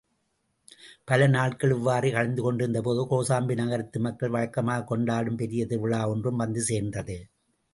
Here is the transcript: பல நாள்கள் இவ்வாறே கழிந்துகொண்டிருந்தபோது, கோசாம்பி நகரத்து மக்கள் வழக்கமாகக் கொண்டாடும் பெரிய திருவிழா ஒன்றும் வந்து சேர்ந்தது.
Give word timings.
பல 1.05 1.27
நாள்கள் 1.27 1.69
இவ்வாறே 1.69 2.11
கழிந்துகொண்டிருந்தபோது, 2.11 3.03
கோசாம்பி 3.11 3.55
நகரத்து 3.55 3.99
மக்கள் 3.99 4.29
வழக்கமாகக் 4.29 4.87
கொண்டாடும் 4.87 5.35
பெரிய 5.35 5.65
திருவிழா 5.65 6.09
ஒன்றும் 6.09 6.35
வந்து 6.35 6.61
சேர்ந்தது. 6.61 7.19